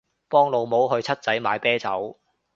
[0.29, 2.19] 幫老母去七仔買啤酒